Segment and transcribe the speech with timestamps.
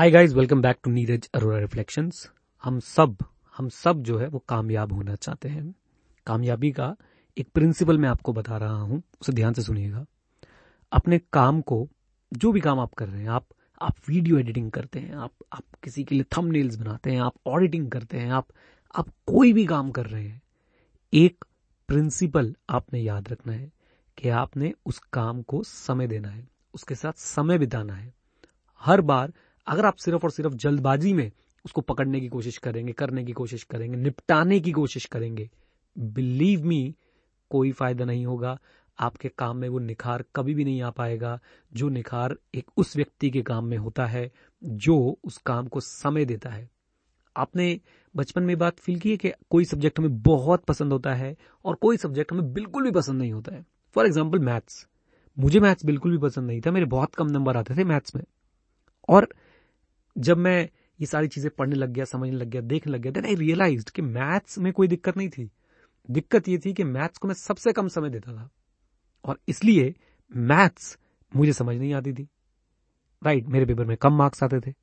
[0.00, 2.30] Hi guys welcome back to Neeraj Arora reflections
[2.64, 3.16] हम सब
[3.58, 5.74] हम सब जो है, वो कामयाब होना चाहते हैं।
[6.26, 6.96] कामयाबी का
[7.38, 10.04] एक प्रिंसिपल मैं आपको बता रहा हूँ, उसे ध्यान से सुनिएगा।
[10.92, 11.88] अपने काम को,
[12.32, 13.46] जो भी काम आप कर रहे हैं, आप
[13.80, 17.90] आप वीडियो एडिटिंग करते हैं, आप आप किसी के लिए थंबनेल्स बनाते हैं, आप ऑडिटिंग
[17.90, 18.48] करते हैं, आप
[18.94, 20.42] आप कोई भी काम कर रहे हैं,
[21.14, 21.44] एक
[21.88, 23.72] प्रिंसिपल आपने याद रखना है
[24.18, 28.14] कि आपने उस काम को समय देना है, उसके साथ समय बिताना है।
[28.80, 29.32] हर बार
[29.66, 31.30] अगर आप सिर्फ़ और सिर्फ़ जल्दबाजी में
[31.64, 35.48] उसको पकड़ने की कोशिश करेंगे, करने की कोशिश करेंगे, निपटाने की कोशिश करेंगे
[35.96, 36.94] बिलीव मी
[37.50, 38.58] कोई फ़ायदा नहीं होगा।
[38.98, 41.38] आपके काम में वो निखार कभी भी नहीं आ पाएगा,
[41.72, 44.30] जो निखार एक उस व्यक्ति के काम में होता है,
[44.62, 46.68] जो उस काम को समय देता है।
[47.36, 47.80] आपने
[48.14, 51.74] बचपन में बात फील की है कि कोई सब्जेक्ट हमें बहुत पसंद होता है और
[51.74, 53.64] कोई सब्जेक्ट हमें बिल्कुल भी पसंद नहीं होता है?
[53.96, 54.86] फॉर एग्ज़ाम्पल मैथ्स
[55.36, 58.24] मुझे मैथ्स बिल्कुल भी पसंद नहीं था, मेरे बहुत कम नंबर आते थे मैथ्स में।
[59.08, 59.28] और
[60.18, 60.68] जब मैं
[61.00, 63.90] ये सारी चीज़ें पढ़ने लग गया, समझने लग गया, देखने लग गया देन आई रियलाइज़
[63.90, 65.50] कि मैथ्स में कोई दिक्कत नहीं थी।
[66.10, 68.50] दिक्कत ये थी कि मैथ्स को मैं सबसे कम समय देता था।
[69.24, 69.94] और इसलिए
[70.36, 70.98] मैथ्स
[71.36, 72.28] मुझे समझ नहीं आती थी।
[73.24, 74.74] राइट मेरे पेपर में कम मार्क्स आते थे।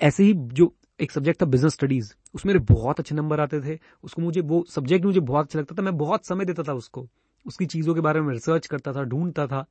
[0.00, 3.78] ऐसे ही जो एक सब्जेक्ट था बिज़नेस स्टडीज़ उसमें मेरे बहुत अच्छे नंबर आते थे।
[4.04, 7.08] उसको मुझे, वो सब्जेक्ट मुझे बहुत अच्छा लगता था। मैं बहुत समय देता था उसको।
[7.46, 9.62] उसकी चीज़ों के बारे में रिसर्च करता था, ढूंढता था।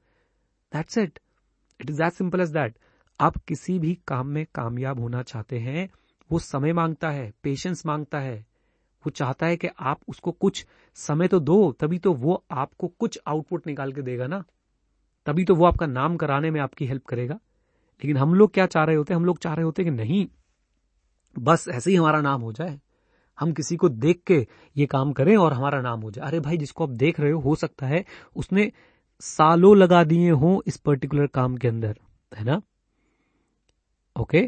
[0.73, 1.19] That's it
[1.81, 2.77] it is that simple as that
[3.19, 5.89] आप किसी भी काम में कामयाब होना चाहते हैं,
[6.31, 8.45] वो समय माँगता है पेशेंस माँगता है।
[9.03, 13.19] वो चाहता है कि आप उसको कुछ समय तो दो, तभी तो वो आपको कुछ
[13.27, 14.43] आउटपुट निकाल के देगा ना।
[15.25, 17.35] तभी तो वो आपका नाम कराने में आपकी हेल्प करेगा।
[18.01, 19.19] लेकिन हम लोग क्या चाह रहे होते हैं?
[19.19, 20.27] हम लोग चाह रहे होते हैं कि नहीं,
[21.39, 22.79] बस ऐसे ही हमारा नाम हो जाए।
[23.39, 26.57] हम किसी को देख के ये काम करें और हमारा नाम हो जाए। अरे भाई,
[26.57, 28.71] जिसको आप देख रहे हो हो सकता है उसने
[29.19, 31.97] सालों लगा दिए हों इस पर्टिकुलर काम के अंदर,
[32.37, 32.61] है ना?
[34.19, 34.41] ओके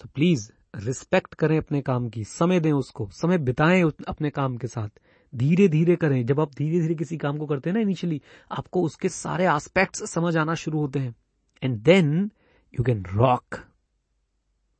[0.00, 4.66] तो प्लीज़ रिस्पेक्ट करें अपने काम की, समय दें उसको, समय बिताएँ अपने काम के
[4.66, 4.88] साथ।
[5.32, 8.82] धीरे धीरे करें। जब आप धीरे धीरे किसी काम को करते हैं ना इनिशियली आपको
[8.82, 11.14] उसके सारे एस्पेक्ट्स समझ आना शुरू होते हैं।
[11.62, 12.30] And then
[12.74, 13.58] you can rock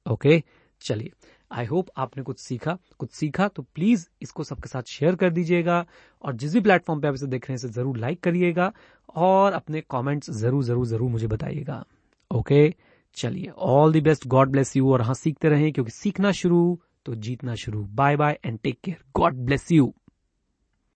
[0.06, 0.42] okay
[0.82, 1.12] चलिए।
[1.50, 5.84] आई होप आपने कुछ सीखा। कुछ सीखा तो प्लीज़ इसको सबके साथ शेयर कर दीजिएगा
[6.24, 8.72] और जिस भी प्लेटफॉर्म पे आप इसे देख रहे हैं, इसे ज़रूर लाइक करिएगा
[9.16, 11.84] और अपने कमेंट्स ज़रूर ज़रूर ज़रूर मुझे बताइएगा।
[12.30, 12.78] Okay okay?
[13.16, 17.14] चलिए all the best God bless you और हाँ सीखते रहें, क्योंकि सीखना शुरू तो
[17.14, 17.82] जीतना शुरू.
[17.84, 19.92] Bye bye and take care God bless you